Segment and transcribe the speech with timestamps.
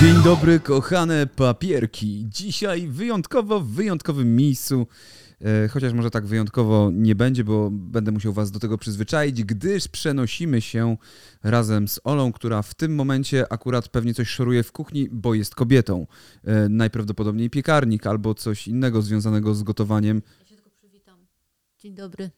[0.00, 2.26] Dzień dobry, kochane papierki.
[2.28, 4.86] Dzisiaj wyjątkowo w wyjątkowym miejscu.
[5.40, 9.88] E, chociaż może tak wyjątkowo nie będzie, bo będę musiał Was do tego przyzwyczaić, gdyż
[9.88, 10.96] przenosimy się
[11.42, 15.54] razem z Olą, która w tym momencie akurat pewnie coś szoruje w kuchni, bo jest
[15.54, 16.06] kobietą.
[16.44, 20.22] E, najprawdopodobniej piekarnik albo coś innego związanego z gotowaniem.
[20.40, 21.18] Ja się tylko przywitam.
[21.78, 22.30] Dzień dobry.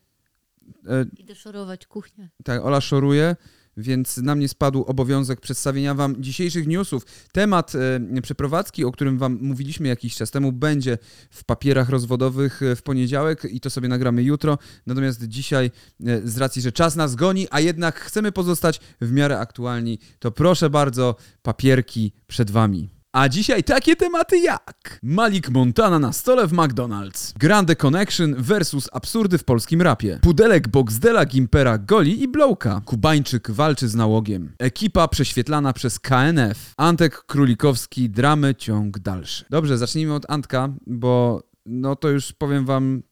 [0.88, 2.28] E, Idę szorować kuchnię.
[2.44, 3.36] Tak, Ola szoruje,
[3.76, 7.02] więc na mnie spadł obowiązek przedstawienia Wam dzisiejszych newsów.
[7.32, 7.72] Temat
[8.16, 10.98] e, przeprowadzki, o którym Wam mówiliśmy jakiś czas temu, będzie
[11.30, 14.58] w papierach rozwodowych e, w poniedziałek i to sobie nagramy jutro.
[14.86, 15.70] Natomiast dzisiaj,
[16.06, 20.30] e, z racji, że czas nas goni, a jednak chcemy pozostać w miarę aktualni, to
[20.30, 22.95] proszę bardzo, papierki przed Wami.
[23.16, 29.38] A dzisiaj takie tematy jak Malik Montana na stole w McDonald's, Grande Connection versus absurdy
[29.38, 35.72] w polskim rapie, Pudelek Boxdela Gimpera goli i blowka, Kubańczyk walczy z nałogiem, ekipa prześwietlana
[35.72, 39.44] przez KNF, Antek Królikowski, dramy ciąg dalszy.
[39.50, 43.02] Dobrze, zacznijmy od Antka, bo no to już powiem wam,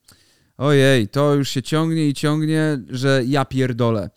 [0.57, 4.11] ojej, to już się ciągnie i ciągnie, że ja pierdolę.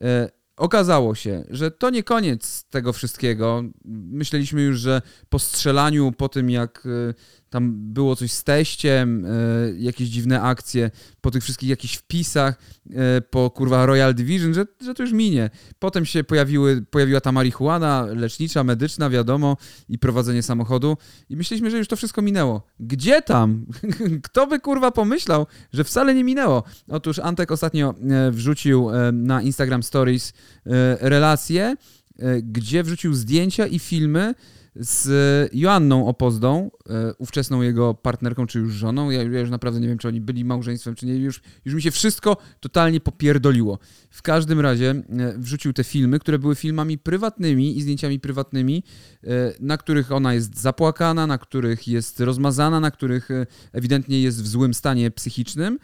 [0.00, 3.62] E, Okazało się, że to nie koniec tego wszystkiego.
[3.84, 7.14] Myśleliśmy już, że po strzelaniu, po tym jak y,
[7.52, 12.92] tam było coś z teściem, y, jakieś dziwne akcje, po tych wszystkich jakichś wpisach, y,
[13.30, 15.50] po kurwa Royal Division, że, że to już minie.
[15.78, 19.56] Potem się pojawiły, pojawiła ta marihuana lecznicza, medyczna, wiadomo,
[19.88, 20.96] i prowadzenie samochodu.
[21.28, 22.62] I myśleliśmy, że już to wszystko minęło.
[22.80, 23.66] Gdzie tam?
[24.26, 26.62] Kto by kurwa pomyślał, że wcale nie minęło?
[26.88, 30.32] Otóż Antek ostatnio e, wrzucił e, na Instagram Stories
[30.66, 31.76] e, relacje,
[32.18, 34.34] e, gdzie wrzucił zdjęcia i filmy
[34.76, 35.08] z
[35.54, 39.10] Joanną Opozdą, e, ówczesną jego partnerką, czy już żoną.
[39.10, 41.16] Ja, już naprawdę nie wiem, czy oni byli małżeństwem, czy nie.
[41.16, 43.78] Już, już mi się wszystko totalnie popierdoliło.
[44.10, 48.82] W każdym razie e, wrzucił te filmy, które były filmami prywatnymi i zdjęciami prywatnymi,
[49.24, 49.28] e,
[49.60, 53.28] na których ona jest zapłakana, na których jest rozmazana, na których
[53.72, 55.78] ewidentnie jest w złym stanie psychicznym.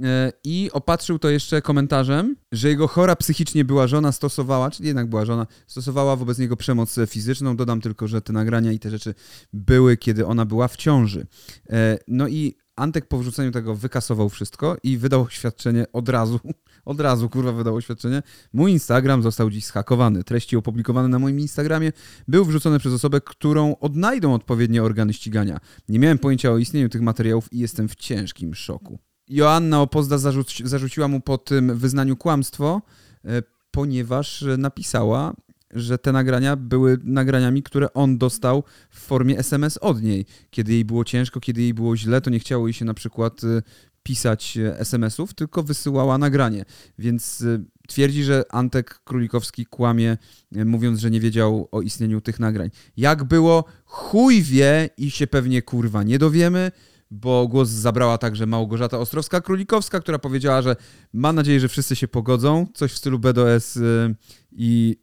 [0.00, 5.06] E, I opatrzył to jeszcze komentarzem, że jego chora psychicznie była żona stosowała, czyli jednak
[5.06, 7.56] była żona, stosowała wobec niego przemoc fizyczną.
[7.56, 9.14] Dodam tylko, że te nagrania i te rzeczy
[9.52, 11.26] były, kiedy ona była w ciąży.
[11.70, 16.40] E, No i Antek po wrzuceniu tego wykasował wszystko i wydał oświadczenie od razu.
[16.84, 18.22] Od razu, kurwa, wydał oświadczenie.
[18.52, 20.24] Mój Instagram został dziś zhakowany.
[20.24, 21.92] Treści opublikowane na moim Instagramie
[22.28, 25.60] były wrzucone przez osobę, którą odnajdą odpowiednie organy ścigania.
[25.88, 28.98] Nie miałem pojęcia o istnieniu tych materiałów i jestem w ciężkim szoku.
[29.32, 32.82] Joanna Opozda zarzuci, zarzuciła mu po tym wyznaniu kłamstwo,
[33.24, 35.34] e, ponieważ napisała,
[35.70, 40.26] że te nagrania były nagraniami, które on dostał w formie SMS od niej.
[40.50, 43.44] Kiedy jej było ciężko, kiedy jej było źle, to nie chciało jej się na przykład
[43.44, 43.62] e,
[44.02, 46.64] pisać e, SMS-ów, tylko wysyłała nagranie.
[46.98, 47.44] Więc
[47.88, 50.16] twierdzi, że Antek Królikowski kłamie,
[50.52, 52.70] mówiąc, że nie wiedział o istnieniu tych nagrań.
[52.96, 56.72] Jak było, chuj wie i się pewnie kurwa nie dowiemy,
[57.12, 60.76] bo głos zabrała także Małgorzata Ostrowska-Królikowska, która powiedziała, że
[61.12, 62.66] ma nadzieję, że wszyscy się pogodzą.
[62.74, 64.14] Coś w stylu BDS y,
[64.52, 64.96] i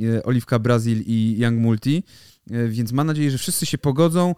[0.00, 2.02] y, y, Oliwka Brazil i Young Multi.
[2.68, 4.34] Więc mam nadzieję, że wszyscy się pogodzą,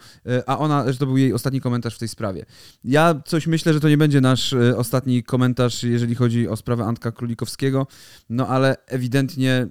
[0.46, 2.44] a ona, że to był jej ostatni komentarz w tej sprawie.
[2.84, 7.12] Ja coś myślę, że to nie będzie nasz ostatni komentarz, jeżeli chodzi o sprawę Antka
[7.12, 7.86] Królikowskiego,
[8.30, 9.68] no ale ewidentnie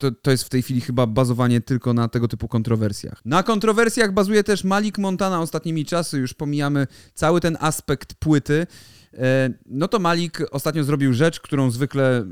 [0.00, 3.22] to, to jest w tej chwili chyba bazowanie tylko na tego typu kontrowersjach.
[3.24, 8.66] Na kontrowersjach bazuje też Malik Montana ostatnimi czasy, już pomijamy cały ten aspekt płyty.
[9.14, 12.24] E, No to Malik ostatnio zrobił rzecz, którą zwykle e,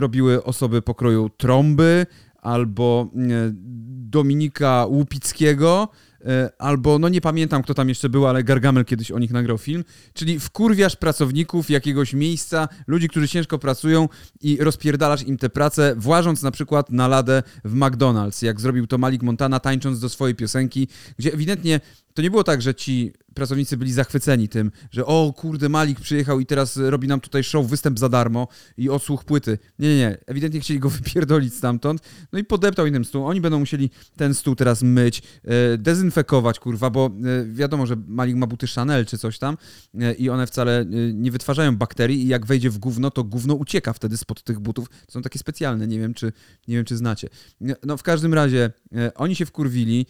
[0.00, 2.06] robiły osoby pokroju Trąby
[2.42, 3.18] albo e,
[4.10, 5.88] Dominika Łupickiego,
[6.58, 9.84] albo no nie pamiętam kto tam jeszcze był, ale Gargamel kiedyś o nich nagrał film,
[10.14, 14.08] czyli wkurwiasz pracowników jakiegoś miejsca, ludzi, którzy ciężko pracują
[14.40, 18.98] i rozpierdalasz im tę pracę, włażąc na przykład na ladę w McDonald's, jak zrobił to
[18.98, 20.88] Malik Montana, tańcząc do swojej piosenki,
[21.18, 21.80] gdzie ewidentnie
[22.16, 26.40] to nie było tak, że ci pracownicy byli zachwyceni tym, że o kurde, Malik przyjechał
[26.40, 29.58] i teraz robi nam tutaj show, występ za darmo i odsłuch płyty.
[29.78, 30.18] Nie, nie, nie.
[30.26, 32.00] Ewidentnie chcieli go wypierdolić stamtąd.
[32.32, 33.26] No i podeptał innym stół.
[33.26, 38.36] Oni będą musieli ten stół teraz myć, e, dezynfekować, kurwa, bo e, wiadomo, że Malik
[38.36, 39.56] ma buty Chanel czy coś tam
[40.00, 43.92] e, i one wcale nie wytwarzają bakterii i jak wejdzie w gówno, to gówno ucieka
[43.92, 44.88] wtedy spod tych butów.
[45.08, 46.32] Są takie specjalne, nie wiem, czy,
[46.68, 47.28] nie wiem, czy znacie.
[47.84, 48.70] No w każdym razie
[49.14, 50.06] oni się wkurwili.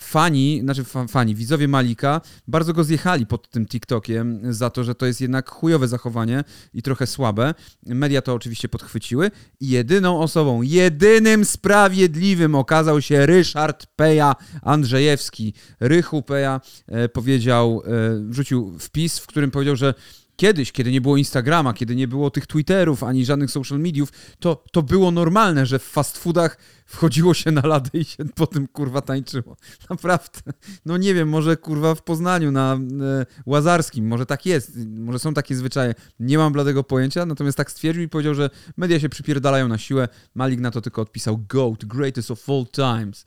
[0.00, 0.84] Fani, znaczy
[1.14, 5.50] fani, widzowie Malika bardzo go zjechali pod tym TikTokiem za to, że to jest jednak
[5.50, 6.44] chujowe zachowanie
[6.74, 7.54] i trochę słabe.
[7.86, 9.30] Media to oczywiście podchwyciły
[9.60, 15.54] i jedyną osobą, jedynym sprawiedliwym okazał się Ryszard Peja Andrzejewski.
[15.80, 17.90] Rychu Peja e, powiedział, e,
[18.28, 19.94] wrzucił wpis, w którym powiedział, że
[20.36, 24.08] Kiedyś, kiedy nie było Instagrama, kiedy nie było tych Twitterów ani żadnych social mediów,
[24.38, 28.46] to, to było normalne, że w fast foodach wchodziło się na ladę i się po
[28.46, 29.56] tym kurwa tańczyło.
[29.90, 30.40] Naprawdę.
[30.86, 32.78] No nie wiem, może kurwa w Poznaniu na e,
[33.46, 35.94] Łazarskim, może tak jest, może są takie zwyczaje.
[36.20, 40.08] Nie mam bladego pojęcia, natomiast tak stwierdził i powiedział, że media się przypierdalają na siłę.
[40.34, 43.26] Malik na to tylko odpisał GOAT, greatest of all times.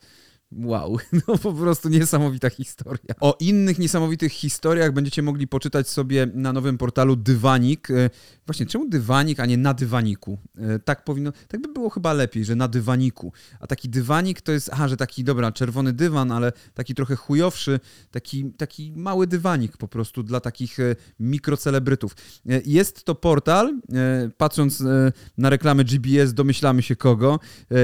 [0.52, 0.98] Wow,
[1.28, 3.14] no po prostu niesamowita historia.
[3.20, 7.90] O innych niesamowitych historiach będziecie mogli poczytać sobie na nowym portalu Dywanik.
[7.90, 8.10] E,
[8.46, 10.38] właśnie, czemu Dywanik, a nie na dywaniku?
[10.58, 13.32] E, tak powinno, tak by było chyba lepiej, że na dywaniku.
[13.60, 17.80] A taki dywanik to jest, aha, że taki, dobra, czerwony dywan, ale taki trochę chujowszy,
[18.10, 22.16] taki, taki mały dywanik po prostu dla takich e, mikrocelebrytów.
[22.66, 23.80] Jest to portal,
[24.36, 24.82] patrząc
[25.38, 27.40] na reklamy GBS domyślamy się kogo.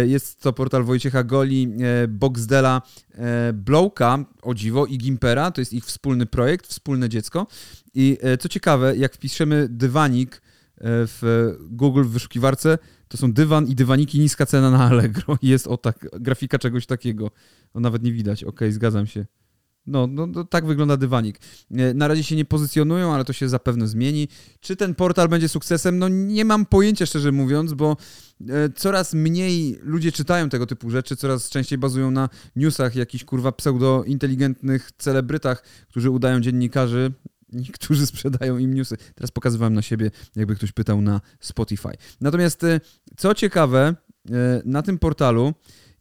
[0.06, 1.68] Jest to portal Wojciecha Goli,
[2.08, 2.82] Boxdel Dela
[3.14, 7.46] e, Blowka, o dziwo, i Gimpera, to jest ich wspólny projekt, wspólne dziecko.
[7.94, 10.40] I e, co ciekawe, jak wpiszemy dywanik e,
[10.84, 12.78] w Google w wyszukiwarce,
[13.08, 15.38] to są dywan i dywaniki niska cena na Allegro.
[15.42, 17.30] Jest o tak, grafika czegoś takiego.
[17.74, 19.26] No nawet nie widać, okej, okay, zgadzam się.
[19.86, 21.40] No, no, no, tak wygląda dywanik.
[21.70, 24.28] E, na razie się nie pozycjonują, ale to się zapewne zmieni.
[24.60, 25.98] Czy ten portal będzie sukcesem?
[25.98, 27.96] No nie mam pojęcia, szczerze mówiąc, bo
[28.48, 33.52] e, coraz mniej ludzie czytają tego typu rzeczy, coraz częściej bazują na newsach, jakichś kurwa
[33.52, 37.12] pseudo-inteligentnych celebrytach, którzy udają dziennikarzy,
[37.74, 38.96] którzy sprzedają im newsy.
[39.14, 41.92] Teraz pokazywałem na siebie, jakby ktoś pytał na Spotify.
[42.20, 42.80] Natomiast e,
[43.16, 43.94] co ciekawe,
[44.64, 45.54] na tym portalu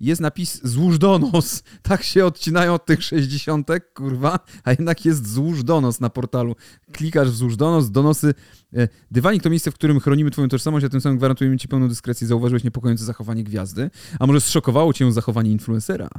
[0.03, 1.63] jest napis złóż donos.
[1.81, 6.55] Tak się odcinają od tych 60, kurwa, a jednak jest złóż donos na portalu.
[6.91, 8.33] Klikasz w złóż donos, donosy.
[8.73, 11.87] E, dywanik to miejsce, w którym chronimy twoją tożsamość, a tym samym gwarantujemy ci pełną
[11.87, 12.27] dyskrecję.
[12.27, 13.89] Zauważyłeś niepokojące zachowanie gwiazdy?
[14.19, 16.09] A może zszokowało cię zachowanie influencera?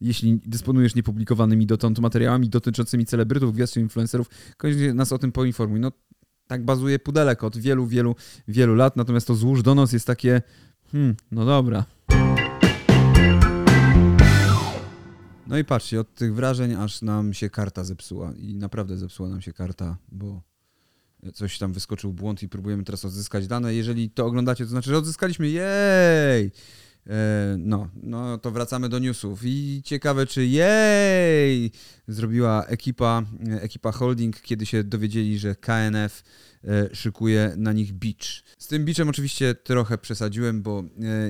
[0.00, 5.80] Jeśli dysponujesz niepublikowanymi dotąd materiałami dotyczącymi celebrytów, gwiazd czy influencerów, koniecznie nas o tym poinformuj.
[5.80, 5.92] No,
[6.46, 8.16] tak bazuje pudelek od wielu, wielu,
[8.48, 10.42] wielu lat, natomiast to złóż donos jest takie,
[10.92, 11.84] hmm, no dobra.
[15.48, 18.32] No i patrzcie, od tych wrażeń aż nam się karta zepsuła.
[18.38, 20.42] I naprawdę zepsuła nam się karta, bo
[21.34, 23.74] coś tam wyskoczył błąd i próbujemy teraz odzyskać dane.
[23.74, 25.48] Jeżeli to oglądacie, to znaczy, że odzyskaliśmy.
[25.48, 26.50] Jej!
[27.06, 29.40] E, no, no to wracamy do newsów.
[29.44, 31.70] I ciekawe, czy jej
[32.08, 33.22] zrobiła ekipa,
[33.60, 36.22] ekipa holding, kiedy się dowiedzieli, że KNF
[36.64, 38.44] E, szykuje na nich bicz.
[38.58, 40.84] Z tym biczem oczywiście trochę przesadziłem, bo e,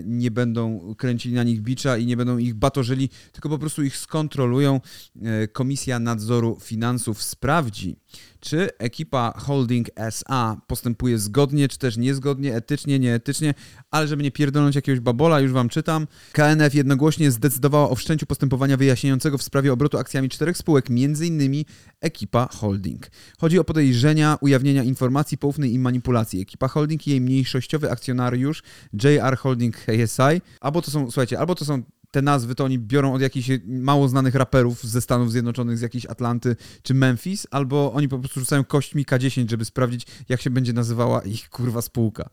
[0.04, 3.96] nie będą kręcili na nich bicza i nie będą ich batorzyli, tylko po prostu ich
[3.96, 4.80] skontrolują.
[5.22, 7.96] E, Komisja Nadzoru Finansów sprawdzi,
[8.40, 13.54] czy ekipa Holding SA postępuje zgodnie, czy też niezgodnie, etycznie, nieetycznie,
[13.90, 16.06] ale żeby nie pierdolnąć jakiegoś babola, już wam czytam.
[16.32, 21.65] KNF jednogłośnie zdecydowała o wszczęciu postępowania wyjaśniającego w sprawie obrotu akcjami czterech spółek, m.in.
[22.00, 23.11] ekipa Holding.
[23.38, 26.41] Chodzi o podejrzenia ujawnienia informacji poufnej i manipulacji.
[26.41, 28.62] Ekipa Holding i jej mniejszościowy akcjonariusz
[29.03, 33.14] JR Holding KSI, albo to są, słuchajcie, albo to są te nazwy to oni biorą
[33.14, 38.08] od jakichś mało znanych raperów ze Stanów Zjednoczonych, z jakiejś Atlanty czy Memphis, albo oni
[38.08, 42.31] po prostu rzucają kośćmi K10, żeby sprawdzić, jak się będzie nazywała ich kurwa spółka.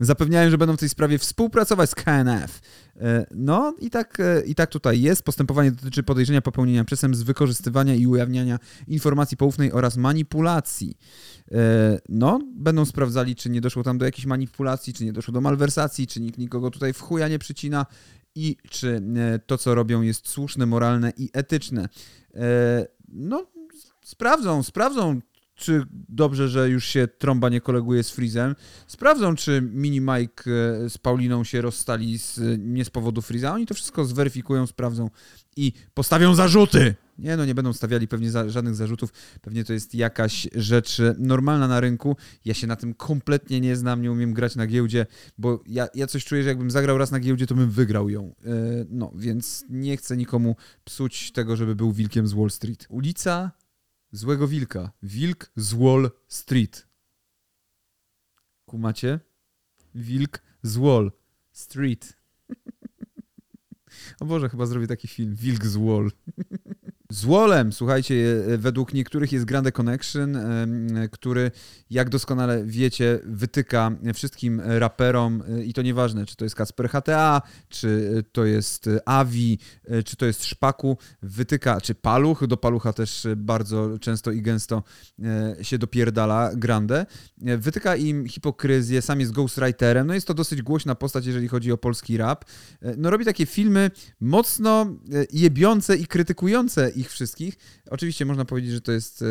[0.00, 2.60] Zapewniają, że będą w tej sprawie współpracować z KNF.
[3.00, 5.22] E, no i tak, e, i tak tutaj jest.
[5.22, 8.58] Postępowanie dotyczy podejrzenia popełnienia przestępstw wykorzystywania i ujawniania
[8.88, 10.98] informacji poufnej oraz manipulacji.
[11.52, 15.40] E, no, będą sprawdzali, czy nie doszło tam do jakiejś manipulacji, czy nie doszło do
[15.40, 17.86] malwersacji, czy nikt nikogo tutaj w chuja nie przycina
[18.36, 21.88] i czy e, to, co robią, jest słuszne, moralne i etyczne.
[22.34, 23.46] E, no,
[24.02, 25.20] sprawdzą, sprawdzą,
[25.54, 28.54] czy dobrze, że już się trąba nie koleguje z Freezem.
[28.86, 33.52] Sprawdzą, czy Mini Mike e, z Pauliną się rozstali z, nie z powodu Freeza.
[33.52, 35.10] Oni to wszystko zweryfikują, sprawdzą
[35.56, 36.94] i postawią zarzuty.
[37.18, 39.12] Nie, no nie będą stawiali pewnie za, żadnych zarzutów.
[39.40, 42.16] Pewnie to jest jakaś rzecz normalna na rynku.
[42.44, 45.06] Ja się na tym kompletnie nie znam, nie umiem grać na giełdzie,
[45.38, 48.34] bo ja, ja coś czuję, że jakbym zagrał raz na giełdzie, to bym wygrał ją.
[48.44, 52.86] Yy, no, więc nie chcę nikomu psuć tego, żeby był wilkiem z Wall Street.
[52.88, 53.50] Ulica
[54.12, 54.92] Złego Wilka.
[55.02, 56.86] Wilk z Wall Street.
[58.64, 59.20] Kumacie?
[59.94, 61.12] Wilk z Wall
[61.52, 62.16] Street.
[64.20, 65.34] o Boże, chyba zrobię taki film.
[65.34, 66.10] Wilk z Wall.
[67.10, 68.14] Z Wallem, słuchajcie,
[68.48, 70.38] e, według niektórych jest Grande Connection,
[71.10, 71.50] który,
[71.90, 77.42] jak doskonale wiecie, wytyka wszystkim raperom e, i to nieważne, czy to jest Kasper HTA,
[77.68, 83.26] czy to jest Avi, e, czy to jest Szpaku, wytyka, czy Paluch, do Palucha też
[83.36, 84.82] bardzo często i gęsto
[85.62, 91.26] się dopierdala Grande, wytyka im hipokryzję, sam jest ghostwriterem, no jest to dosyć głośna postać,
[91.26, 92.44] jeżeli chodzi o polski rap,
[92.96, 94.86] no robi takie filmy mocno
[95.32, 97.56] jebiące i krytykujące ich wszystkich.
[97.90, 99.24] Oczywiście można powiedzieć, że to jest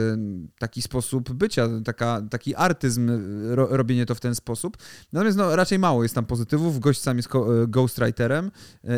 [0.60, 3.12] taki sposób bycia, taka, taki artyzm,
[3.50, 4.78] ro, robienie to w ten sposób.
[5.14, 6.80] Natomiast no, raczej mało jest tam pozytywów.
[6.80, 7.30] Gość sam jest
[7.68, 8.52] ghostwriterem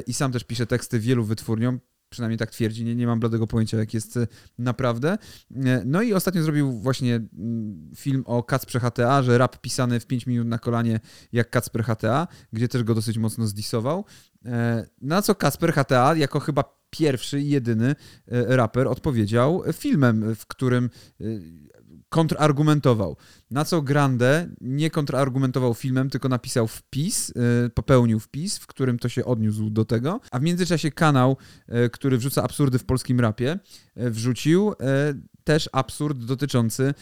[0.07, 3.77] i sam też pisze teksty wielu wytwórniom przynajmniej tak twierdzi, nie, nie mam bladego pojęcia,
[3.77, 5.17] jak jest e, naprawdę.
[5.55, 7.21] E, no i ostatnio zrobił właśnie
[7.95, 10.99] film o Kacprze HTA, że rap pisany w 5 minut na kolanie
[11.31, 14.05] jak Kacper HTA, gdzie też go dosyć mocno zdisował.
[14.45, 17.95] E, na co Kacper HTA, jako chyba pierwszy i jedyny
[18.27, 20.89] raper, odpowiedział filmem, w którym
[22.09, 23.17] kontrargumentował.
[23.51, 27.33] Na co Grande nie kontrargumentował filmem, tylko napisał wpis, y,
[27.69, 30.19] popełnił wpis, w którym to się odniósł do tego.
[30.31, 31.37] A w międzyczasie kanał,
[31.91, 33.59] który wrzuca absurdy w polskim rapie,
[33.95, 34.73] wrzucił
[35.47, 36.93] też absurd dotyczący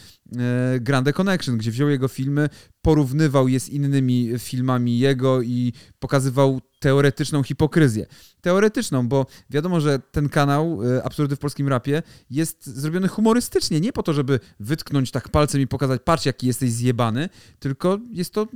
[0.79, 2.49] Grande Connection, gdzie wziął jego filmy,
[2.81, 8.05] porównywał je z innymi filmami jego i pokazywał teoretyczną hipokryzję.
[8.41, 14.03] Teoretyczną, bo wiadomo, że ten kanał Absurdy w polskim rapie jest zrobiony humorystycznie, nie po
[14.03, 18.47] to, żeby wytknąć tak palcem i pokazać, patrz jaki jesteś zjebany, tylko jest to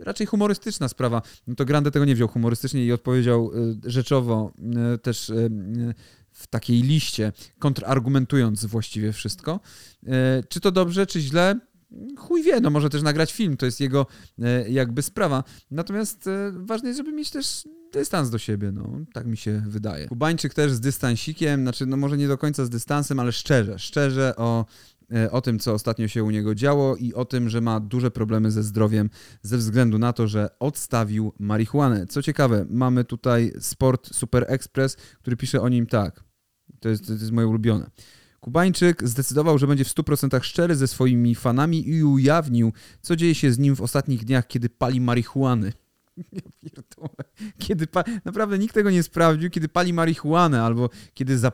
[0.00, 1.22] raczej humorystyczna sprawa.
[1.46, 3.50] No to Grande tego nie wziął humorystycznie i odpowiedział
[3.86, 4.52] y, rzeczowo
[5.02, 5.32] też
[6.40, 9.60] w takiej liście, kontrargumentując właściwie wszystko.
[10.48, 11.60] Czy to dobrze, czy źle?
[12.18, 14.06] Chuj wie, no może też nagrać film, to jest jego
[14.68, 15.44] jakby sprawa.
[15.70, 20.08] Natomiast ważne jest, żeby mieć też dystans do siebie, no, tak mi się wydaje.
[20.08, 24.36] Kubańczyk też z dystansikiem, znaczy no może nie do końca z dystansem, ale szczerze, szczerze
[24.36, 24.64] o
[25.14, 28.10] E, o tym, co ostatnio się u niego działo i o tym, że ma duże
[28.10, 29.10] problemy ze zdrowiem
[29.42, 32.06] ze względu na to, że odstawił marihuanę.
[32.06, 36.24] Co ciekawe, mamy tutaj Sport Super Express, który pisze o nim tak.
[36.80, 37.90] To jest, to jest moje ulubione.
[38.40, 42.72] Kubańczyk zdecydował, że będzie w 100% szczery ze swoimi fanami i ujawnił,
[43.02, 45.72] co dzieje się z nim w ostatnich dniach, kiedy pali marihuany.
[47.58, 48.04] Kiedy pa...
[48.24, 51.52] Naprawdę nikt tego nie sprawdził, kiedy pali marihuanę albo kiedy, za...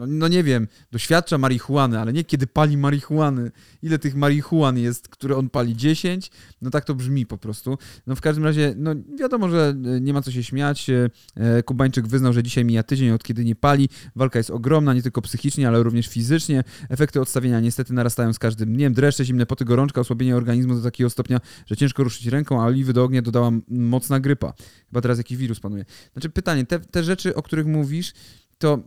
[0.00, 3.50] no, no, nie wiem, doświadcza marihuany, ale nie kiedy pali marihuany.
[3.82, 5.76] Ile tych marihuan jest, które on pali?
[5.76, 6.30] 10?
[6.62, 7.78] No tak to brzmi po prostu.
[8.06, 10.90] No w każdym razie, no wiadomo, że e, nie ma co się śmiać.
[10.90, 13.88] E, e, Kubańczyk wyznał, że dzisiaj mija tydzień od kiedy nie pali.
[14.16, 16.64] Walka jest ogromna, nie tylko psychicznie, ale również fizycznie.
[16.88, 18.94] Efekty odstawienia niestety narastają z każdym dniem.
[18.94, 22.92] Dreszcze, zimne poty, gorączka, osłabienie organizmu do takiego stopnia, że ciężko ruszyć ręką, a oliwy
[22.92, 24.52] do ognia dodałam mocna grypa.
[24.86, 25.84] Chyba teraz jakiś wirus panuje.
[26.12, 28.12] Znaczy pytanie, te, te rzeczy, o których mówisz,
[28.58, 28.78] to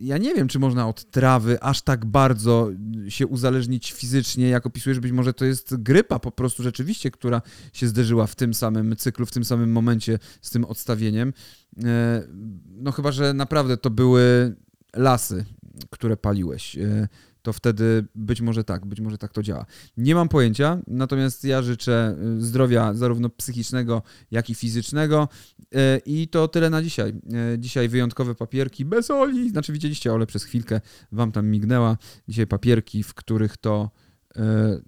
[0.00, 2.70] ja nie wiem, czy można od trawy aż tak bardzo
[3.08, 7.42] się uzależnić fizycznie, jak opisujesz, być może to jest grypa po prostu rzeczywiście, która
[7.72, 11.32] się zderzyła w tym samym cyklu, w tym samym momencie z tym odstawieniem.
[11.84, 12.22] E,
[12.68, 14.56] no chyba, że naprawdę to były
[14.96, 15.44] lasy,
[15.90, 16.78] które paliłeś.
[17.46, 19.66] To wtedy być może tak, być może tak to działa.
[19.96, 25.28] Nie mam pojęcia, natomiast ja życzę y, zdrowia zarówno psychicznego, jak i fizycznego
[25.60, 25.66] y,
[26.06, 27.14] i to tyle na dzisiaj.
[27.54, 30.80] Y, dzisiaj wyjątkowe papierki bez Oli, znaczy widzieliście Ole przez chwilkę,
[31.12, 31.96] wam tam mignęła.
[32.28, 33.90] Dzisiaj papierki, w których to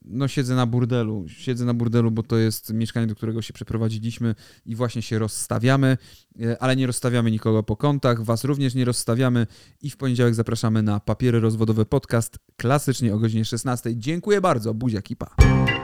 [0.05, 4.35] no siedzę na burdelu, siedzę na burdelu, bo to jest mieszkanie, do którego się przeprowadziliśmy
[4.67, 5.99] i właśnie się rozstawiamy,
[6.41, 9.47] e, ale nie rozstawiamy nikogo po kątach, was również nie rozstawiamy
[9.83, 13.97] i w poniedziałek zapraszamy na Papiery Rozwodowe Podcast, klasycznie o godzinie 16.
[13.97, 15.78] Dziękuję bardzo, buziaki, pa!